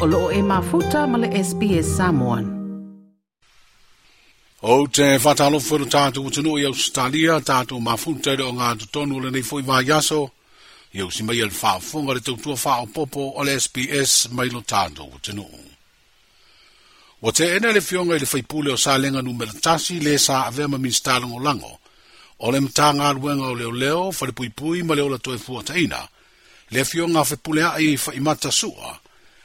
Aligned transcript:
o 0.00 0.06
loo 0.12 0.30
e 0.32 0.40
mafuta 0.42 1.00
ma 1.06 1.16
le 1.22 1.28
SPS 1.48 1.88
Samoan. 1.98 2.44
O 4.72 4.86
te 4.88 5.08
whatalofo 5.24 5.74
lo 5.80 5.84
tātou 5.96 6.24
utano 6.28 6.54
i 6.60 6.64
Australia, 6.64 7.34
tātou 7.44 7.82
mafuta 7.84 8.32
i 8.32 8.40
o 8.40 8.48
ngā 8.56 8.70
tutonu 8.80 9.20
le 9.20 9.28
nei 9.34 9.44
fwoi 9.44 9.64
vāiaso, 9.68 10.20
i 10.96 11.02
au 11.04 11.12
si 11.12 11.20
mai 11.28 11.42
al 11.44 11.52
whaafunga 11.52 12.16
le 12.16 12.22
tautua 12.24 12.56
wha 12.62 12.74
o 12.86 12.86
popo 12.96 13.26
o 13.36 13.44
le 13.44 13.58
SPS 13.60 14.30
mai 14.36 14.48
lo 14.54 14.62
tātou 14.64 15.12
utano. 15.20 15.44
O 17.20 17.28
te 17.36 17.50
ena 17.58 17.68
le 17.76 17.84
fionga 17.84 18.16
i 18.16 18.22
le 18.24 18.30
whaipule 18.32 18.72
o 18.72 18.78
sālenga 18.80 19.20
numera 19.22 19.52
tasi 19.60 19.98
le 20.00 20.16
sā 20.16 20.46
avema 20.48 20.80
minstalongo 20.80 21.42
lango, 21.44 21.74
o 22.40 22.48
le 22.50 22.60
mtanga 22.64 23.12
luenga 23.12 23.52
o 23.52 23.52
leo 23.58 23.74
leo, 23.84 24.08
wharepuipui 24.16 24.80
ma 24.82 24.96
leo 24.96 25.12
la 25.12 25.18
toe 25.20 25.36
fuataina, 25.36 26.00
le 26.72 26.84
fionga 26.88 27.20
whepule 27.28 27.68
ai 27.68 27.92
whaimata 28.00 28.48
sua, 28.50 28.96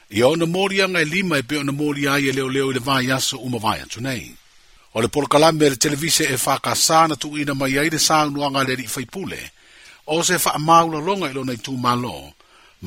Ia 0.09 0.27
ona 0.27 0.45
mori 0.45 0.82
anga 0.82 1.00
e 1.02 1.05
lima 1.05 1.38
e 1.38 1.41
pe 1.41 1.58
ona 1.58 1.72
mori 1.72 2.05
ai 2.08 2.27
e 2.30 2.32
leo 2.32 2.48
leo 2.50 2.70
i 2.70 2.73
le 2.73 2.80
vai 2.80 3.09
asa 3.09 3.38
uma 3.38 3.58
vai 3.58 3.80
atu 3.80 4.02
nei. 4.02 4.36
O 4.94 5.02
le 5.02 5.08
porokalame 5.08 5.66
e 5.66 5.70
le 5.70 5.76
televise 5.76 6.30
e 6.30 6.38
whaka 6.38 6.72
sāna 6.78 7.18
tu 7.18 7.36
ina 7.38 7.54
mai 7.55 7.78
ai 7.80 7.90
le 7.90 7.98
sāunu 7.98 8.45
anga 8.45 8.62
le 8.64 8.86
fai 8.88 9.05
pule, 9.05 9.40
o 10.05 10.22
se 10.22 10.38
wha 10.45 10.59
maula 10.59 11.00
longa 11.00 11.30
ilo 11.31 11.44
nei 11.44 11.55
tū 11.58 11.73
malo, 11.78 12.34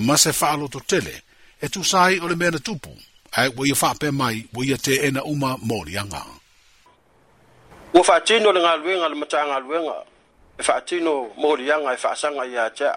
ma 0.06 0.14
se 0.16 0.30
wha 0.30 0.68
to 0.70 0.78
tele, 0.86 1.22
e 1.60 1.68
tu 1.68 1.82
sai 1.82 2.18
o 2.22 2.28
le 2.28 2.36
mena 2.36 2.58
tupu, 2.58 2.94
ai 3.34 3.48
wai 3.56 3.72
wha 3.74 3.91
pe 3.98 4.10
mai 4.10 4.46
wai 4.55 4.78
te 4.78 4.94
ena 5.08 5.22
uma 5.24 5.58
mori 5.58 5.98
anga. 5.98 6.22
Ua 7.94 8.00
wha 8.06 8.20
tino 8.20 8.52
le 8.52 8.60
ngā 8.62 8.74
luenga 8.78 9.08
le 9.10 9.16
mata 9.16 9.42
ngā 9.42 9.58
luenga, 9.66 9.98
e 10.58 10.62
wha 10.62 10.78
tino 10.88 11.12
mori 11.36 11.66
anga 11.72 11.92
e 11.92 11.98
wha 11.98 12.10
asanga 12.14 12.46
i 12.46 12.55
a 12.55 12.70
tea. 12.70 12.94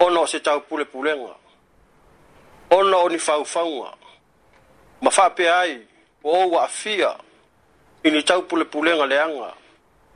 Ono 0.00 0.24
se 0.26 0.40
tau 0.40 0.60
pule 0.68 0.84
pulenga, 0.84 1.32
ona 2.70 2.96
o 2.96 3.08
ni 3.08 3.18
faufaua 3.18 3.94
ma 5.00 5.10
ai 5.60 5.86
o 6.24 6.28
ou 6.30 6.58
aafia 6.58 7.16
i 8.04 8.10
ni 8.10 8.22
taupulepulega 8.22 9.06
leanga, 9.06 9.52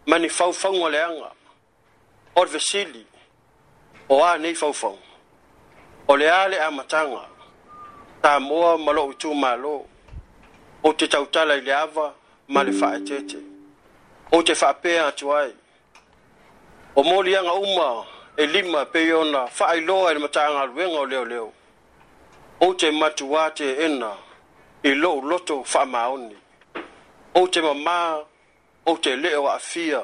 ma 0.06 0.18
ni 0.18 0.28
faufauga 0.28 0.88
leaga 0.88 1.30
o 2.36 2.44
le 2.44 2.50
vesili 2.50 3.06
o 4.08 4.24
a 4.24 4.38
nei 4.38 4.54
faufau 4.54 4.98
o 6.08 6.16
le 6.16 6.26
ā 6.28 6.48
le 6.50 6.58
amataga 6.58 7.20
tamoa 8.22 8.78
ma 8.78 8.92
loo 8.92 9.12
itumālō 9.12 9.82
ou 10.82 10.92
te 10.92 11.06
tautala 11.08 11.54
i 11.56 11.60
le 11.60 11.72
ava 11.74 12.14
ma 12.48 12.62
le 12.62 12.72
faaetete 12.72 13.38
ou 14.32 14.42
te 14.42 14.54
fape 14.54 14.98
atu 15.00 15.32
ai 15.34 15.54
o 16.96 17.02
moliaga 17.02 17.52
uma 17.54 18.06
e 18.36 18.46
lima 18.46 18.84
pei 18.86 19.12
ona 19.12 19.46
faailoa 19.46 20.10
i 20.10 20.14
le 20.14 20.20
mataagaluega 20.20 20.98
o 20.98 21.06
leoleo 21.06 21.24
leo 21.24 21.52
o 22.60 22.74
te 22.76 22.90
matu 22.92 23.26
wā 23.32 23.48
te 23.56 23.70
ena 23.84 24.12
i 24.84 24.92
lo 24.94 25.14
loto 25.24 25.64
whamaoni. 25.64 26.36
O 27.34 27.46
te 27.48 27.60
mamā, 27.62 28.22
o 28.86 28.96
te 28.98 29.16
leo 29.16 29.46
a 29.48 29.58
fia, 29.62 30.00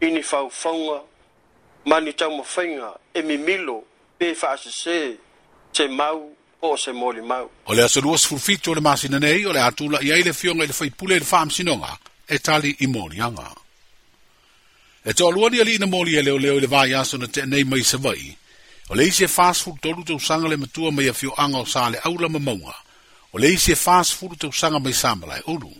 i 0.00 0.06
ni 0.10 0.22
whauwhaunga, 0.24 0.98
ma 1.86 1.98
ni 2.00 2.12
tau 2.12 2.30
mawhainga 2.38 2.90
e 3.14 3.22
mi 3.22 3.36
milo 3.38 3.82
pe 4.18 4.32
whaase 4.40 4.70
se 4.70 4.98
te 5.72 5.88
mau 5.88 6.30
o 6.62 6.76
se 6.76 6.90
mōli 6.92 7.22
mau. 7.22 7.50
O 7.66 7.74
le 7.74 7.82
aso 7.84 8.00
ruas 8.00 8.26
furfitu 8.26 8.70
o 8.72 8.74
le 8.74 8.80
māsina 8.80 9.18
nei, 9.20 9.44
o 9.46 9.52
le 9.52 9.60
atula 9.60 10.00
i 10.02 10.12
aile 10.12 10.32
fionga 10.32 10.64
i 10.64 10.70
le 10.70 10.76
whaipule 10.78 11.16
i 11.18 11.22
le 11.22 11.26
whaam 11.28 11.50
sinonga, 11.50 11.98
e 12.26 12.38
tali 12.38 12.74
i 12.82 12.86
mōli 12.86 13.22
anga. 13.22 13.50
E 15.04 15.10
tō 15.12 15.28
alua 15.28 15.50
ni 15.50 15.60
ali 15.60 15.78
na 15.78 15.86
mōli 15.90 16.16
e 16.18 16.22
leo 16.22 16.38
leo 16.38 16.56
i 16.58 16.62
le 16.62 16.70
vāi 16.70 16.94
aso 16.98 17.18
te 17.26 17.44
nei 17.46 17.64
mai 17.66 17.82
sa 17.84 17.98
vai, 17.98 18.32
O 18.90 18.94
le 18.98 19.04
isi 19.06 19.24
e 19.24 19.28
fast 19.30 19.62
food 19.62 19.78
tolu 19.82 20.02
te 20.04 20.12
usanga 20.12 20.48
le 20.48 20.56
matua 20.56 20.90
mai 20.90 21.06
a 21.08 21.12
fio 21.14 21.32
anga 21.44 21.58
o 21.58 21.64
sale 21.66 21.98
aula 22.02 22.28
ma 22.28 22.38
maunga. 22.40 22.74
O 23.32 23.38
le 23.38 23.46
isi 23.52 23.72
e 23.72 23.74
fast 23.76 24.14
food 24.18 24.38
te 24.40 24.46
usanga 24.46 24.78
mai 24.82 24.92
samalai 24.92 25.40
ulu. 25.46 25.70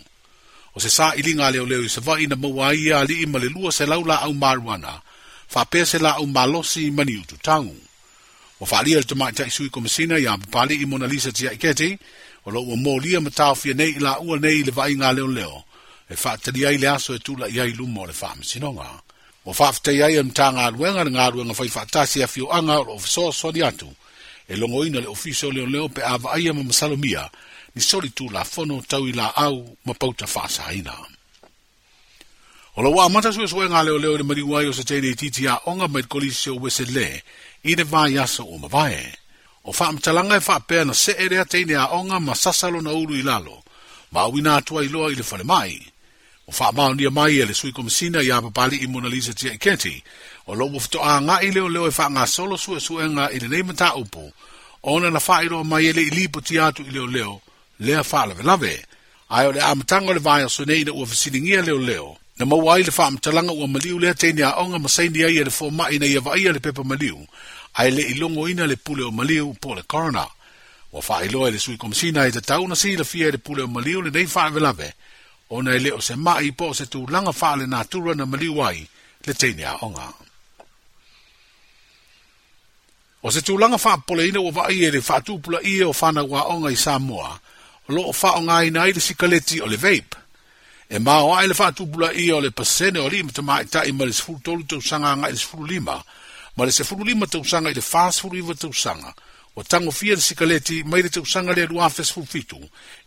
O 0.74 0.79
se 0.80 0.89
sa 0.90 1.11
ilinga 1.14 1.51
le 1.51 1.58
o 1.61 1.67
leo 1.67 1.83
i 1.83 1.91
se 1.91 2.01
vai 2.01 2.27
na 2.27 2.36
maua 2.36 2.70
i 2.79 2.91
a 2.95 3.02
li 3.05 3.23
ima 3.27 3.39
le 3.42 3.51
lua 3.51 3.73
se 3.73 3.86
laula 3.86 4.23
au 4.23 4.33
maruana. 4.33 5.01
Fa 5.48 5.64
pe 5.64 5.85
se 5.86 5.98
la 5.98 6.14
au 6.23 6.27
malosi 6.27 6.91
mani 6.95 7.18
utu 7.18 7.36
tangu. 7.42 7.74
O 8.62 8.67
fa 8.67 8.83
lia 8.86 9.02
le 9.02 9.05
tomai 9.05 9.33
ta 9.35 9.45
isui 9.51 9.68
komisina 9.70 10.18
i 10.23 10.27
a 10.27 10.36
mpali 10.39 10.79
i 10.79 10.86
mona 10.86 11.07
lisa 11.11 11.33
tia 11.35 11.51
ikete. 11.52 11.98
O 12.46 12.51
lo 12.55 12.62
ua 12.62 12.77
mō 12.79 13.01
lia 13.02 13.18
ma 13.20 13.30
tau 13.30 13.58
fia 13.58 13.74
nei 13.74 13.98
ila 13.98 14.20
ua 14.23 14.39
nei 14.39 14.62
le 14.62 14.70
vai 14.70 14.95
ngā 14.95 15.11
leo 15.14 15.27
leo. 15.27 15.64
E 16.08 16.14
fa 16.17 16.39
tali 16.39 16.64
ai 16.67 16.79
le 16.79 16.86
aso 16.89 17.14
e 17.14 17.18
tula 17.18 17.51
i 17.51 17.58
ai 17.58 17.74
lumo 17.74 18.07
le 18.07 18.12
fa 18.14 18.30
msinonga. 18.39 18.86
Fa 18.86 19.11
o 19.45 19.53
faafetai 19.53 20.03
ai 20.03 20.14
e 20.17 20.23
matagaluega 20.23 21.03
le 21.05 21.11
galuega 21.11 21.55
faifaatasi 21.55 22.23
afioaga 22.23 22.79
o 22.80 22.85
loo 22.85 22.98
fesoasoali 22.98 23.61
atu 23.64 23.91
e 24.48 24.57
logoina 24.57 25.01
le 25.01 25.07
ofiso 25.07 25.51
leoleo 25.53 25.89
pe 25.89 26.03
avaaia 26.03 26.53
ma 26.55 26.63
masalomia 26.63 27.30
ni 27.75 27.83
soli 27.83 28.11
tulafono 28.11 28.83
tau 28.89 29.07
i 29.08 29.13
laau 29.13 29.77
ma 29.85 29.95
pauta 29.95 30.27
faasaina 30.27 30.95
o 32.77 32.83
lou 32.83 33.01
amata 33.01 33.29
suʻesuʻega 33.30 33.77
a 33.79 33.83
leoleo 33.83 34.14
i 34.14 34.19
le 34.19 34.23
maliu 34.23 34.57
ai 34.57 34.67
o 34.70 34.73
se 34.73 34.85
tele 34.85 35.11
titiaʻoga 35.14 35.86
mai 35.91 36.03
le 36.03 36.09
kolisi 36.09 36.51
o 36.51 36.55
uesele 36.57 37.23
i 37.64 37.74
le 37.74 37.83
vaiaso 37.85 38.47
ua 38.47 38.59
mavae 38.59 39.14
o 39.64 39.73
faamatalaga 39.73 40.36
e 40.39 40.41
faapea 40.41 40.85
na 40.85 40.95
see 40.95 41.29
lea 41.29 41.45
teine 41.45 41.74
aʻoga 41.74 42.20
ma 42.20 42.35
sasa 42.35 42.70
lona 42.70 42.92
ulu 42.95 43.19
i 43.19 43.23
lalo 43.27 43.63
ma 44.14 44.20
auina 44.20 44.57
atu 44.57 44.79
ailoa 44.79 45.11
i 45.11 45.14
le 45.19 45.23
falemaʻi 45.27 45.92
fa 46.52 46.70
mau 46.73 46.95
ni 46.95 47.08
mai 47.08 47.40
e 47.40 47.45
le 47.45 47.55
sui 47.55 47.73
komisina 47.73 48.20
ya 48.23 48.42
papali 48.42 48.77
i 48.77 48.86
Mona 48.86 49.08
Lisa 49.08 49.33
tia 49.35 49.57
kenti 49.58 50.02
o 50.46 50.52
lo 50.55 50.68
mufto 50.68 51.01
a 51.02 51.17
nga 51.23 51.40
i 51.42 51.48
leo 51.51 51.68
leo 51.68 51.86
e 51.86 51.90
fa 51.90 52.11
nga 52.13 52.27
solo 52.27 52.57
sue 52.57 52.80
sue 52.80 53.08
nga 53.08 53.30
i 53.33 53.39
le 53.40 53.48
neima 53.48 53.73
ta 53.74 53.95
upo 53.96 54.24
ona 54.83 55.11
na 55.11 55.20
fa 55.20 55.41
iro 55.45 55.64
mai 55.64 55.86
e 55.89 55.92
le 55.96 56.02
ili 56.02 56.29
po 56.29 56.41
ti 56.41 56.58
atu 56.61 56.83
i 56.85 56.91
leo 56.92 57.07
leo 57.07 57.41
lea 57.80 58.02
fa 58.05 58.27
la 58.27 58.35
ve 58.35 58.42
lave 58.42 58.74
ai 59.33 59.46
o 59.48 59.52
le 59.52 59.61
amatanga 59.64 60.12
le 60.12 60.18
vaya 60.20 60.48
sune 60.48 60.74
i 60.77 60.85
na 60.85 60.92
ua 60.92 61.07
fasilingia 61.08 61.62
leo 61.64 61.79
leo 61.79 62.08
na 62.39 62.45
mawai 62.46 62.83
le 62.85 62.91
fa 62.92 63.07
amtalanga 63.08 63.52
ua 63.52 63.67
maliu 63.73 63.98
lea 63.98 64.14
teini 64.14 64.42
a 64.42 64.52
onga 64.61 64.79
masaini 64.79 65.24
ai 65.24 65.36
e 65.41 65.45
le 65.45 65.51
fo 65.58 65.70
mai 65.70 65.98
na 65.98 66.07
iava 66.07 66.36
ia 66.36 66.52
le 66.52 66.61
pepa 66.61 66.85
maliu 66.85 67.17
ai 67.80 67.91
le 67.91 68.02
ilongo 68.12 68.48
ina 68.48 68.67
le 68.67 68.77
pule 68.77 69.02
o 69.05 69.11
maliu 69.11 69.55
po 69.61 69.74
le 69.74 69.83
corona 69.89 70.27
wa 70.92 71.01
fa 71.02 71.24
iloa 71.24 71.48
e 71.48 71.51
le 71.51 71.58
sui 71.58 71.77
komisina 71.80 72.27
i 72.29 72.33
te 72.33 72.41
tau 72.41 72.68
na 72.68 72.74
si 72.77 72.92
la 72.96 73.05
fia 73.08 73.30
le 73.33 73.39
pule 73.39 73.62
o 73.64 73.68
maliu 73.77 74.02
le 74.05 74.11
nei 74.12 74.27
fa 74.27 74.48
la 74.51 74.51
ve 74.52 74.61
lave 74.61 74.91
ona 75.55 75.74
ele 75.77 75.92
o 75.92 76.01
se 76.01 76.17
mai 76.17 76.51
po 76.57 76.73
se 76.73 76.86
tu 76.86 77.01
langa 77.14 77.33
fale 77.40 77.67
na 77.67 77.85
tu 77.85 78.01
na 78.17 78.24
maliwai 78.27 78.57
wai 78.57 78.89
le 79.27 79.33
tenia 79.40 79.77
onga 79.85 80.08
o 83.23 83.29
se 83.30 83.42
tu 83.42 83.58
langa 83.58 83.77
fa 83.79 83.98
pole 83.98 84.29
ina 84.29 84.41
e 84.41 84.42
e 84.42 84.48
o 84.48 84.51
va 84.51 84.67
ie 84.73 84.89
le 84.91 85.01
fa 85.02 85.20
tu 85.20 85.39
pula 85.45 85.61
ie 85.61 85.85
o 85.85 85.92
fa 85.92 86.08
na 86.12 86.23
wa 86.24 86.48
onga 86.55 86.70
i 86.73 86.77
samoa 86.77 87.36
o 87.89 87.92
lo 87.92 88.12
fa 88.12 88.33
onga 88.41 88.64
ina 88.64 88.89
i 88.89 88.92
le 88.96 89.01
sikaleti 89.01 89.61
o 89.61 89.67
le 89.67 89.77
vape 89.77 90.17
e 90.89 90.98
ma 90.98 91.20
o 91.20 91.35
ai 91.36 91.46
le 91.48 91.55
fa 91.55 91.68
tu 91.73 91.85
pula 91.86 92.12
ie 92.14 92.33
o 92.33 92.41
le 92.41 92.51
pasene 92.51 92.98
o 92.98 93.08
lima 93.08 93.30
te 93.33 93.42
mai 93.42 93.68
ta 93.68 93.85
i 93.85 93.92
ma 93.92 94.05
le 94.08 94.12
sifuru 94.12 94.41
tolu 94.41 94.64
te 94.64 94.77
usanga 94.80 95.12
nga 95.18 95.29
i 95.29 95.33
le 95.33 95.39
sifuru 95.39 95.64
lima 95.68 96.02
ma 96.57 96.64
le 96.64 96.73
sifuru 96.73 97.05
lima 97.05 97.27
te 97.27 97.36
usanga 97.36 97.68
i 97.68 97.74
le 97.74 97.83
fa 97.85 98.11
sifuru 98.12 98.39
iwa 98.41 98.55
te 98.57 98.67
usanga 98.73 99.12
o 99.57 99.61
tango 99.62 99.91
fia 99.92 100.14
le 100.17 100.20
sikaleti 100.24 100.80
mai 100.85 101.02
le 101.05 101.11
te 101.12 101.20
usanga 101.20 101.52
le 101.52 101.67
lua 101.68 101.92
fesifuru 101.92 102.27
fitu 102.27 102.57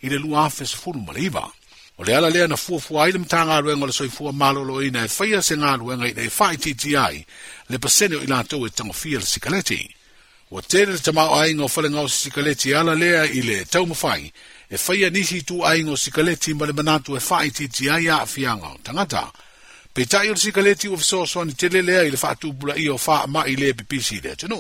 i 0.05 0.09
le 0.09 0.17
lua 0.17 0.45
fesifuru 0.49 1.01
malivaa 1.01 1.49
O 1.97 2.03
le 2.03 2.13
ala 2.17 2.29
lea 2.29 2.47
na 2.47 2.57
fua 2.57 2.79
fua 2.81 3.05
ai 3.05 3.11
le 3.15 3.19
mta 3.23 3.45
ngā 3.47 3.61
ruenga 3.63 3.87
le 3.87 3.93
soi 3.95 4.09
fua 4.11 4.31
malo 4.35 4.63
lo 4.67 4.81
ina 4.83 5.05
e 5.05 5.09
whaia 5.19 5.39
se 5.41 5.55
ngā 5.55 5.77
ruenga 5.79 6.09
ina 6.09 6.25
e 6.27 6.31
whai 6.37 6.57
titi 6.57 6.95
ai 6.99 7.23
le 7.71 7.77
pasene 7.79 8.17
o 8.19 8.23
ila 8.23 8.41
e 8.43 8.69
tango 8.75 8.91
fia 8.93 9.19
le 9.19 9.25
sikaleti. 9.25 9.79
O 10.51 10.59
tere 10.61 10.91
le 10.91 10.99
tamau 10.99 11.31
ai 11.39 11.55
ngā 11.55 11.63
whale 11.71 11.89
ngā 11.93 12.03
o 12.03 12.07
sikaleti 12.11 12.73
ala 12.75 12.95
lea 12.99 13.23
i 13.31 13.39
le 13.47 13.63
tau 13.65 13.85
mawhai 13.87 14.27
e 14.69 14.75
whaia 14.75 15.09
nisi 15.09 15.39
tu 15.47 15.63
ai 15.63 15.79
ngā 15.87 15.95
sikaleti 15.97 16.53
ma 16.53 16.65
le 16.65 16.73
manatu 16.75 17.15
e 17.15 17.21
whai 17.29 17.47
titi 17.51 17.87
ai 17.89 18.07
a 18.11 18.25
fia 18.25 18.55
o 18.59 18.75
tangata. 18.83 19.31
Pei 19.93 20.05
tai 20.05 20.27
o 20.27 20.35
le 20.35 20.35
sikaleti 20.39 20.87
o 20.91 20.97
fiso 20.97 21.23
soani 21.25 21.55
tere 21.55 21.81
lea 21.81 22.03
i 22.03 22.11
le 22.11 22.17
whaatu 22.19 22.51
bula 22.51 22.75
i 22.75 22.89
o 22.91 22.97
wha 22.99 23.23
ma 23.27 23.45
i 23.47 23.55
le 23.55 23.71
pipisi 23.73 24.19
lea 24.19 24.35
tenu. 24.35 24.59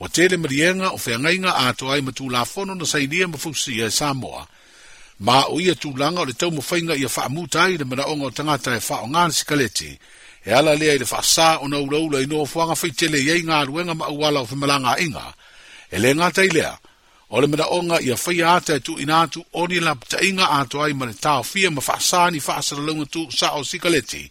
O 0.00 0.08
tere 0.08 0.38
marienga 0.40 0.96
o 0.96 0.96
whiangainga 0.96 1.52
ato 1.68 1.92
ai 1.92 2.00
matu 2.00 2.30
la 2.30 2.44
fono 2.46 2.72
na 2.74 2.86
sainia 2.86 3.28
mafusi 3.28 3.78
e 3.84 3.90
Samoa 3.90 4.48
ma 5.22 5.44
o 5.54 5.60
ia 5.62 5.74
tūlanga 5.78 6.24
o 6.24 6.26
le 6.26 6.34
tau 6.38 6.50
mawhainga 6.50 6.96
ia 6.98 7.06
whaamutai 7.08 7.76
le 7.78 7.84
mana 7.84 8.06
onga 8.10 8.26
o 8.26 8.30
tangata 8.30 8.74
e 8.74 8.80
wha 8.88 8.98
o 9.02 9.06
ngāna 9.06 9.32
sikaleti, 9.38 9.90
e 10.44 10.50
ala 10.50 10.74
lea 10.74 10.96
i 10.98 11.02
le 11.02 11.06
whaasā 11.06 11.60
o 11.62 11.68
na 11.68 11.78
uraula 11.78 12.22
i 12.22 12.26
noa 12.26 12.46
fuanga 12.46 12.74
whai 12.80 12.90
tele 12.90 13.20
iei 13.22 13.44
ngā 13.46 13.60
ruenga 13.66 13.94
ma 13.94 14.08
uwala 14.10 14.42
o 14.42 14.46
whamalanga 14.50 14.96
inga, 15.00 15.32
e 15.94 15.98
le 16.02 16.10
ngātai 16.18 16.48
lea, 16.52 16.74
o 17.30 17.40
le 17.40 17.46
mana 17.46 17.68
onga 17.70 18.00
ia 18.02 18.18
whai 18.18 18.42
ātai 18.56 18.80
tu 18.82 18.98
inatu 18.98 19.44
o 19.52 19.66
ni 19.66 19.78
la 19.80 19.94
pta 19.94 20.18
inga 20.26 20.48
ātu 20.58 20.82
ai 20.82 20.92
mani 20.92 21.14
tāo 21.14 21.46
fia 21.46 21.70
ma 21.70 21.80
whaasā 21.80 22.28
ni 22.32 22.42
whaasara 22.42 22.82
launga 22.82 23.06
tu 23.10 23.22
sa 23.30 23.54
o 23.54 23.62
sikaleti, 23.62 24.26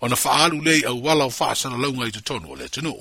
o 0.00 0.08
na 0.08 0.16
whaalu 0.16 0.64
lei 0.64 0.84
au 0.88 1.02
wala 1.04 1.28
o 1.28 1.30
whaasara 1.36 1.76
launga 1.76 2.08
i 2.08 2.16
tutonu 2.16 2.52
o 2.52 2.54
le 2.56 2.68
tunu. 2.68 2.96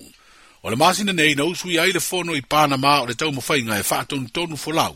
O 0.64 0.68
le 0.70 0.76
masina 0.76 1.14
nei 1.16 1.38
na 1.40 1.46
usui 1.48 1.80
ai 1.80 1.94
le 1.96 2.02
fono 2.04 2.36
i 2.36 2.42
pāna 2.44 2.76
mā 2.76 2.98
o 3.02 3.06
le 3.08 3.16
tau 3.16 3.32
mawhainga 3.32 3.78
e 3.80 3.84
whaatonu 3.88 4.28
tonu 4.28 4.60
fulau, 4.60 4.92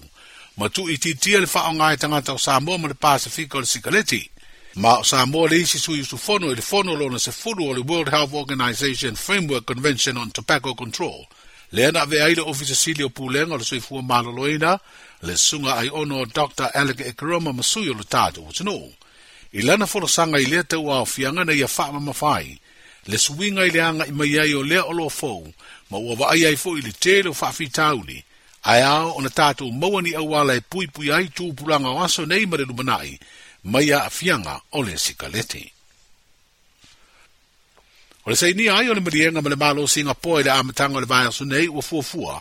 ma 0.58 0.70
tu 0.70 0.86
i 0.92 0.98
titia 0.98 1.40
le 1.40 1.48
whaonga 1.54 1.92
e 1.94 1.98
tangata 1.98 2.34
o 2.34 2.38
Samoa 2.38 2.78
ma 2.78 2.88
le 2.88 2.96
Pacifico 2.96 3.60
le 3.60 3.66
Sikaleti. 3.66 4.30
Ma 4.76 4.98
o 5.00 5.04
Samoa 5.04 5.48
le 5.48 5.58
isi 5.58 5.78
sui 5.78 6.04
su 6.04 6.18
fono 6.18 6.50
e 6.52 6.56
le 6.56 6.62
fono 6.62 6.94
lo 6.94 7.10
na 7.10 7.18
se 7.18 7.32
furu 7.32 7.66
o 7.68 7.74
le 7.74 7.80
World 7.80 8.12
Health 8.14 8.34
Organization 8.34 9.16
Framework 9.16 9.64
Convention 9.66 10.18
on 10.18 10.32
Tobacco 10.32 10.74
Control. 10.74 11.26
Le 11.72 11.86
ana 11.86 12.06
ve 12.06 12.22
aile 12.22 12.42
ofisa 12.42 12.76
Silio 12.76 13.10
Puleng 13.10 13.52
o 13.52 13.56
le 13.58 13.64
sui 13.64 13.80
fua 13.80 14.02
maloloina, 14.02 14.80
le 15.22 15.38
sunga 15.38 15.76
ai 15.78 15.88
ono 15.92 16.24
Dr. 16.26 16.70
Alec 16.74 17.00
Ekeroma 17.00 17.52
Masui 17.52 17.90
o 17.90 17.94
le 17.94 18.04
tātu 18.08 18.46
o 18.48 18.52
tino. 18.52 18.92
I 19.54 19.62
lana 19.62 19.86
fono 19.86 20.08
sanga 20.08 20.40
i 20.40 20.46
lea 20.46 20.64
tau 20.64 20.90
au 20.90 21.06
fianga 21.06 21.44
na 21.44 21.54
ia 21.54 21.68
whaama 21.68 22.00
mawhai, 22.00 22.60
le 23.06 23.18
suinga 23.18 23.66
i 23.66 23.72
leanga 23.72 24.06
i 24.06 24.12
mai 24.12 24.38
ai 24.38 24.54
o 24.54 24.62
lea 24.62 24.84
o 24.86 24.92
lo 24.94 25.10
fau, 25.10 25.46
ma 25.90 25.98
ua 25.98 26.16
waai 26.18 26.46
ai 26.46 26.56
fo 26.56 26.76
i 26.78 26.82
le 26.82 26.92
tēlo 26.92 27.30
whaafi 27.34 27.70
tauni, 27.70 28.24
ae 28.64 28.82
ao 28.84 29.16
ona 29.16 29.30
tatou 29.30 29.72
maua 29.72 30.02
ni 30.02 30.12
auala 30.20 30.54
e 30.54 30.62
puipui 30.72 31.10
ai 31.16 31.26
tupulaga 31.36 31.90
o 31.96 32.04
aso 32.06 32.24
nei 32.32 32.44
ma 32.50 32.56
le 32.60 32.64
lumanaʻi 32.70 33.14
mai 33.72 33.90
a 33.98 34.04
afiaga 34.10 34.54
o 34.72 34.80
le 34.86 34.94
sikaleti 35.06 35.64
o 38.26 38.30
le 38.30 38.36
sainia 38.42 38.72
ai 38.80 38.88
o 38.90 38.94
le 38.98 39.02
maliega 39.06 39.40
ma 39.44 39.50
le 39.52 39.56
malo 39.64 39.84
singapore 39.96 40.42
i 40.42 40.44
le 40.46 40.52
amataga 40.60 40.96
o 40.98 41.00
le 41.00 41.06
vaeaso 41.14 41.44
nei 41.52 41.68
ua 41.76 41.82
fuafua 41.90 42.36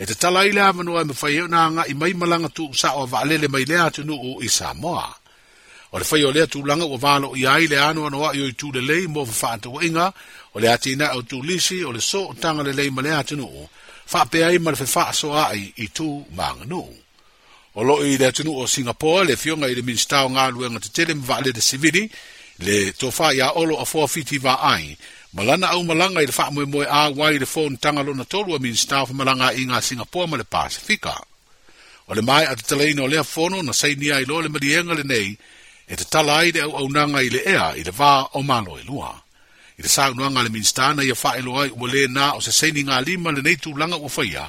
e 0.00 0.06
tatala 0.10 0.40
e 0.40 0.44
e 0.44 0.46
ai 0.48 0.52
le 0.56 0.60
avanoa 0.68 1.00
e 1.00 1.04
mafai 1.10 1.36
ona 1.46 1.60
agaʻi 1.68 1.92
mai 2.00 2.12
malaga 2.20 2.46
tuusaʻo 2.56 2.98
a 3.02 3.06
vaalele 3.12 3.48
mai 3.54 3.64
lea 3.70 3.82
atunuu 3.88 4.32
i 4.42 4.48
samoa 4.56 5.06
o 5.92 5.98
le 6.00 6.04
fai 6.10 6.22
o 6.28 6.32
lea 6.36 6.46
tulaga 6.52 6.84
ua 6.92 6.98
valoia 7.04 7.50
ai 7.56 7.66
le 7.72 7.76
anoanoaʻi 7.88 8.38
o 8.44 8.48
i 8.48 8.52
tulelei 8.60 9.04
mo 9.12 9.20
fafaatauaʻiga 9.30 10.04
o 10.54 10.60
le 10.62 10.68
atinaʻi 10.74 11.14
o 11.18 11.22
tulisi 11.30 11.76
o 11.84 11.90
le 11.96 12.00
so 12.10 12.20
otaga 12.32 12.62
lelei 12.66 12.90
ma 12.94 13.00
le 13.06 13.12
atunuu 13.20 13.64
whapea 14.12 14.50
i 14.50 14.58
mara 14.58 14.84
whaaso 14.94 15.32
ai 15.38 15.72
i 15.76 15.88
tū 15.88 16.24
maanga 16.36 16.64
nō. 16.68 16.82
O 17.74 17.84
lo 17.88 17.94
i 18.04 18.16
rea 18.20 18.32
tunu 18.36 18.52
o 18.60 18.66
Singapore 18.68 19.24
le 19.30 19.36
fionga 19.36 19.68
i 19.68 19.74
le 19.74 19.82
ministrao 19.82 20.28
ngā 20.28 20.50
luenga 20.52 20.80
te 20.84 20.88
tele 20.92 21.14
mwa 21.14 21.38
le 21.40 21.52
de 21.56 21.60
civili 21.60 22.02
le 22.58 22.90
tō 22.92 23.08
whai 23.18 23.40
a 23.40 23.52
olo 23.56 23.78
a 23.80 23.84
fua 23.84 24.08
fiti 24.08 24.38
wā 24.38 24.56
ai. 24.72 24.96
Malana 25.32 25.70
au 25.72 25.82
malanga 25.84 26.20
i 26.22 26.26
le 26.28 26.34
wha 26.38 26.50
mwe 26.50 26.64
mwe 26.64 26.86
a 26.90 27.08
wai 27.16 27.38
le 27.38 27.48
fōn 27.48 27.76
tangalo 27.80 28.14
na 28.14 28.24
tolua 28.24 28.58
ministrao 28.58 29.04
wha 29.06 29.14
malanga 29.14 29.52
i 29.52 29.64
ngā 29.64 29.80
Singapore 29.80 30.26
ma 30.28 30.36
le 30.36 30.44
Pasifika. 30.44 31.16
O 32.08 32.14
le 32.14 32.22
mai 32.22 32.44
ata 32.44 32.62
tala 32.62 32.84
ino 32.84 33.06
lea 33.08 33.24
fono 33.24 33.62
na 33.62 33.72
sainia 33.72 34.20
i 34.20 34.24
lo 34.24 34.40
le 34.40 34.48
marienga 34.48 34.94
le 34.94 35.02
nei 35.02 35.38
e 35.88 35.96
te 35.96 36.04
tala 36.04 36.36
ai 36.44 36.52
le 36.52 36.60
au 36.60 36.76
au 36.76 36.88
nanga 36.90 37.22
i 37.22 37.30
le 37.30 37.40
ea 37.46 37.72
i 37.76 37.82
le 37.82 37.90
wā 37.92 38.28
o 38.36 38.42
malo 38.42 38.76
e 38.78 38.84
lua 38.84 39.21
i 39.78 39.82
te 39.82 39.88
saunuaga 39.88 40.40
a 40.40 40.44
le 40.44 40.48
minista 40.50 40.92
na 40.94 41.02
ia 41.04 41.14
faailoa 41.16 41.64
o 41.72 41.76
ua 41.80 41.88
lē 41.88 42.02
na 42.16 42.32
o 42.36 42.40
sasainigalima 42.40 43.32
lenei 43.32 43.56
tulaga 43.62 43.96
ua 43.96 44.08
faia 44.10 44.44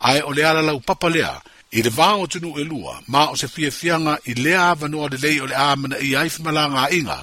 ae 0.00 0.20
o 0.24 0.32
le 0.32 0.42
a 0.46 0.52
lalau 0.56 0.80
papa 0.80 1.08
lea 1.08 1.32
i 1.72 1.82
le 1.84 1.90
vao 1.90 2.24
atunuu 2.24 2.56
e 2.60 2.64
lua 2.64 3.00
ma 3.12 3.28
o 3.32 3.36
se 3.36 3.46
fiafiaga 3.48 4.18
i 4.24 4.32
lea 4.34 4.70
avanoa 4.72 5.08
lelei 5.12 5.36
o 5.42 5.46
le 5.46 5.54
a 5.56 5.66
manaʻia 5.82 6.16
ai 6.22 6.30
femalagaiga 6.32 7.18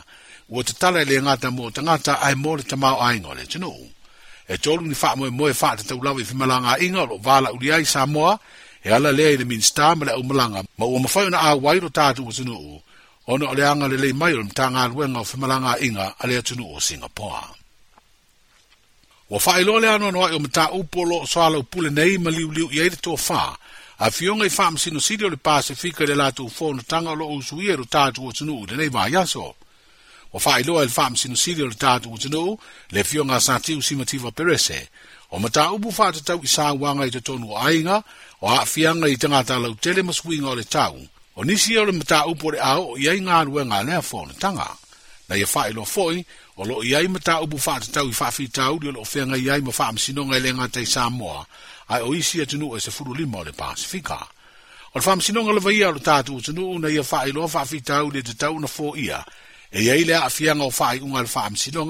ua 0.49 0.63
tatala 0.63 1.01
e 1.01 1.05
lē 1.09 1.17
gata 1.25 1.49
mo 1.55 1.63
o 1.65 1.71
tagata 1.71 2.13
ae 2.25 2.35
mo 2.35 2.55
le 2.57 2.63
tamaoaiga 2.63 3.27
o 3.27 3.33
le 3.33 3.41
atunuu 3.43 3.85
e 4.47 4.55
tolu 4.57 4.85
ni 4.87 4.95
faamoemoe 5.01 5.53
faatataulava 5.61 6.21
i 6.21 6.25
femalagaiga 6.31 6.99
o 7.01 7.05
loo 7.09 7.19
valauli 7.25 7.71
ai 7.73 7.85
samoa 7.85 8.39
e 8.85 8.89
ala 8.93 9.11
lea 9.17 9.33
i 9.33 9.37
le 9.37 9.45
minista 9.49 9.95
ma 9.97 10.05
le 10.05 10.11
aumalaga 10.13 10.61
ma 10.77 10.85
ua 10.85 10.99
mafai 11.01 11.25
ona 11.25 11.39
auai 11.49 11.79
lo 11.81 11.89
tatou 11.89 12.29
atunuu 12.29 12.77
ono 13.25 13.49
ale 13.49 13.63
anga 13.63 13.87
le 13.87 13.97
lei 13.97 14.13
mai 14.13 14.33
o 14.33 14.41
mtanga 14.43 14.85
luenga 14.87 15.19
o 15.19 15.23
whamalanga 15.29 15.77
inga 15.81 16.15
ale 16.17 16.37
atunu 16.37 16.65
o 16.75 16.79
Singapore. 16.79 17.45
Wa 19.29 19.39
whae 19.45 19.63
lole 19.63 19.87
anu 19.89 20.07
anu 20.07 20.25
ai 20.25 20.33
o 20.33 20.39
mta 20.39 20.71
upolo 20.71 21.17
o 21.21 21.25
soala 21.27 21.57
upule 21.57 21.89
nei 21.89 22.17
ma 22.17 22.29
liu 22.31 22.51
liu 22.51 22.67
iaire 22.73 22.95
tō 22.97 23.13
wha, 23.27 23.57
a 23.99 24.11
fionga 24.11 24.45
i 24.45 24.49
wha 24.57 24.71
msino 24.71 24.99
sirio 24.99 25.29
le 25.29 25.35
Pasifika 25.37 26.03
le 26.05 26.15
latu 26.15 26.45
ufono 26.45 26.81
tanga 26.81 27.13
lo 27.13 27.29
usuia 27.29 27.73
e 27.73 27.75
ru 27.75 27.85
tātu 27.85 28.25
o 28.27 28.31
tunu 28.31 28.59
u 28.61 28.65
denei 28.65 28.89
vā 28.89 29.07
yaso. 29.13 29.55
Wa 30.33 30.39
whae 30.43 30.63
loa 30.63 30.85
le 30.85 30.91
wha 30.97 31.09
msino 31.09 31.35
sirio 31.35 31.67
le 31.67 31.75
tātu 31.75 32.11
o 32.13 32.17
tunu 32.17 32.57
le 32.91 33.03
fionga 33.03 33.39
sa 33.39 33.59
tiu 33.59 33.81
simativa 33.81 34.31
perese, 34.31 34.89
o 35.29 35.39
mta 35.39 35.71
upu 35.71 35.93
wha 35.97 36.11
te 36.11 36.21
tau 36.21 36.41
i 36.43 36.47
sā 36.49 36.73
wanga 36.73 37.05
i 37.05 37.11
te 37.11 37.21
tonu 37.21 37.53
o 37.53 37.57
ainga, 37.57 38.03
o 38.41 38.49
a 38.49 38.65
fianga 38.65 39.07
i 39.07 39.17
tangata 39.17 39.59
lau 39.59 39.75
tele 39.75 40.01
maswinga 40.03 40.49
o 40.49 40.55
le 40.55 40.63
tau, 40.63 41.07
o 41.35 41.43
nisi 41.43 41.73
e 41.73 41.77
o 41.79 41.85
le 41.85 41.91
mata 41.91 42.25
upo 42.25 42.51
le 42.51 42.59
ao 42.59 42.91
o 42.93 42.97
iai 42.99 43.21
ngā 43.23 43.37
rua 43.47 43.63
ngā 43.63 43.83
lea 43.87 43.99
fō 44.03 44.25
na 44.27 44.33
tanga. 44.39 44.67
Na 45.29 45.35
ye 45.35 45.45
whae 45.47 45.71
lo 45.73 45.85
fōi, 45.87 46.25
o 46.57 46.63
lo 46.67 46.81
iai 46.83 47.07
mata 47.07 47.39
upo 47.41 47.55
wha 47.65 47.79
te 47.79 47.91
tau 47.91 48.05
i 48.09 48.15
wha 48.19 48.29
fi 48.31 48.47
tau 48.47 48.79
li 48.79 48.89
o 48.89 48.91
lo 48.91 48.99
whenga 49.07 49.37
iai 49.39 49.61
ma 49.63 49.71
wha 49.77 49.91
msino 49.93 50.25
ngai 50.25 50.39
le 50.41 50.51
ngā 50.53 50.67
tei 50.71 50.85
Samoa, 50.85 51.45
ai 51.87 52.01
o 52.01 52.11
isi 52.15 52.39
a 52.41 52.43
e 52.43 52.45
tunu 52.45 52.75
e 52.75 52.79
se 52.81 52.91
furu 52.91 53.13
lima 53.15 53.37
o 53.39 53.43
le 53.43 53.51
Pasifika. 53.53 54.19
O 54.93 54.99
le 54.99 55.05
wha 55.07 55.15
msino 55.15 55.43
ngai 55.43 55.53
le 55.53 55.59
vaia 55.63 55.89
o 55.89 55.95
lo 55.95 55.99
tātu 56.03 56.35
o 56.35 56.41
tunu 56.41 56.79
na 56.79 56.89
ye 56.91 56.99
whae 57.03 57.31
lo 57.31 57.47
wha 57.47 57.65
fi 57.65 57.79
tau 57.81 58.11
li 58.11 58.23
te 58.23 58.33
tau 58.35 58.59
na 58.59 58.67
fō 58.67 58.91
ia, 58.99 59.23
e 59.71 59.81
iai 59.87 60.03
lea 60.03 60.25
a 60.25 60.29
fianga 60.29 60.67
o 60.67 60.71
whae 60.71 60.99
unga 60.99 61.23
le 61.23 61.31
wha 61.35 61.49
msino 61.49 61.87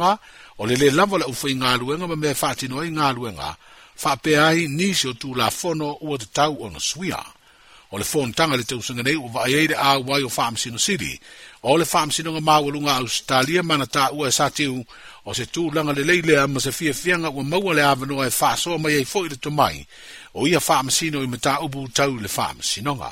o 0.61 0.65
le 0.65 0.75
le 0.75 0.91
lava 0.93 1.17
la 1.17 1.25
ufa 1.25 1.49
i 1.49 1.53
ngā 1.57 1.79
ruenga 1.79 2.07
ma 2.07 2.15
mea 2.15 2.35
whaatino 2.37 2.83
i 2.85 2.91
ngā 2.93 3.15
ruenga, 3.15 3.55
wha 4.03 4.15
pe 4.17 4.37
ai 4.37 4.67
nisi 4.69 5.07
o 5.07 5.13
tū 5.17 5.33
la 5.35 5.49
fono 5.49 5.97
ua 6.05 6.17
te 6.17 6.25
tau 6.33 6.53
o 6.61 6.69
na 6.69 6.77
suia 6.79 7.17
o 7.91 7.97
le 7.97 8.03
fon 8.05 8.31
tanga 8.33 8.55
le 8.57 8.63
tausanga 8.63 9.03
nei 9.03 9.15
o 9.19 9.27
va 9.27 9.41
ai 9.43 9.67
le 9.67 9.75
o 10.23 10.29
farm 10.29 10.55
sino 10.55 10.77
city 10.77 11.19
o 11.63 11.75
le 11.77 11.83
farm 11.85 12.09
sino 12.11 12.31
ma 12.39 12.59
o 12.61 12.71
australia 12.89 13.63
mana 13.63 13.85
ta 13.85 14.09
u 14.13 14.25
e 14.25 14.31
sa 14.31 14.49
tiu 14.49 14.81
o 15.25 15.33
se 15.33 15.45
tu 15.47 15.69
langa 15.71 15.91
le 15.93 16.03
leile 16.03 16.37
a 16.39 16.47
se 16.59 16.71
fia 16.71 16.93
fianga 16.93 17.27
o 17.29 17.43
maua 17.43 17.73
le 17.73 17.81
avano 17.83 18.23
e 18.23 18.29
fa 18.29 18.55
so 18.55 18.77
mai 18.77 19.01
e 19.01 19.05
foi 19.05 19.27
le 19.29 19.35
to 19.35 19.51
mai 19.51 19.85
o 20.33 20.47
ia 20.47 20.59
farm 20.61 20.87
sino 20.89 21.21
i 21.21 21.27
mata 21.27 21.59
u 21.59 21.67
bu 21.69 21.87
tau 21.91 22.15
le 22.15 22.27
farm 22.29 22.59
sino 22.61 22.95
nga 22.95 23.11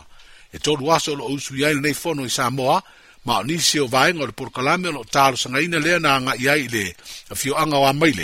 e 0.53 0.57
to 0.59 0.75
lu 0.75 0.91
aso 0.91 1.13
lo 1.15 1.27
usu 1.27 1.55
ia 1.55 1.73
le 1.75 1.93
fono 1.93 2.23
i 2.23 2.29
samoa 2.29 2.81
ma 3.25 3.37
o 3.39 3.43
nisi 3.43 3.79
o 3.79 3.87
vai 3.87 4.13
ngor 4.13 4.31
por 4.31 4.49
kalame 4.51 4.87
o 4.87 4.91
lo 4.91 5.03
sanga 5.11 5.35
sangaina 5.37 5.77
le 5.79 5.99
na 5.99 6.19
nga 6.23 6.33
ia 6.39 6.55
ile 6.55 6.95
a 7.29 7.35
fio 7.35 7.53
anga 7.59 7.77
wa 7.77 7.91
mai 7.93 8.15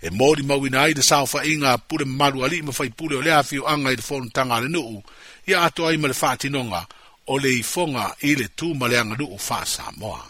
e 0.00 0.10
mori 0.10 0.42
mau 0.44 0.62
ina 0.66 0.82
ai 0.86 0.94
de 0.94 1.02
sa 1.02 1.26
fa 1.26 1.42
inga 1.44 1.78
pure 1.78 2.04
malu 2.06 2.44
ali 2.44 2.62
mo 2.62 2.70
fai 2.70 2.90
pure 2.94 3.16
o 3.18 3.22
le 3.22 3.34
a 3.34 3.42
fio 3.42 3.66
anga 3.66 3.90
i 3.90 3.96
le 3.96 4.02
fono 4.02 4.28
tanga 4.30 4.60
le 4.62 4.68
nuu 4.68 5.02
ia 5.46 5.62
ato 5.62 5.86
ai 5.86 5.96
ma 5.96 6.08
le 6.08 6.12
faatinoga 6.14 6.86
o 7.26 7.38
le 7.38 7.48
ifoga 7.62 8.14
i 8.20 8.34
le 8.36 8.48
tumaleagaluu 8.54 9.38
faasamoa 9.38 10.26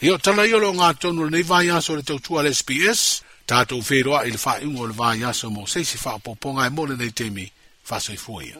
ia 0.00 0.14
o 0.14 0.18
tala 0.18 0.46
iolo 0.46 0.70
loo 0.72 0.92
tonu 0.94 1.24
lenei 1.24 1.42
vaiaso 1.42 1.92
o 1.92 1.96
le 1.96 2.02
tautua 2.02 2.42
le 2.42 2.54
sps 2.54 3.00
tatou 3.46 3.82
feiloaʻi 3.82 4.26
i 4.26 4.30
le 4.32 4.38
faaiʻuga 4.44 4.80
o 4.80 4.86
le 4.86 4.94
vaiaso 4.94 5.50
mo 5.50 5.66
seisi 5.66 5.98
faapoopoga 5.98 6.66
e 6.66 6.70
mole 6.70 6.94
lenei 6.94 7.10
temi 7.18 7.46
faasoifua 7.88 8.40
ia 8.46 8.58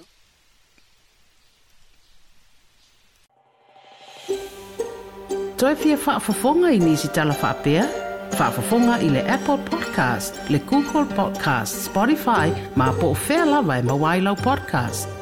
toe 5.58 5.75
fia 5.81 5.96
faafofoga 6.04 6.72
i 6.75 6.78
nisi 6.82 7.08
tala 7.14 7.34
faapea 7.42 8.09
faafofoga 8.38 8.98
i 9.02 9.08
le 9.12 9.22
apple 9.36 9.58
podcast 9.70 10.40
le 10.50 10.58
google 10.70 11.06
podcast 11.16 11.82
spotify 11.88 12.48
ma 12.76 12.92
po 13.00 13.10
o 13.14 13.14
fea 13.14 13.44
lava 13.44 13.76
e 13.78 14.22
podcast 14.42 15.19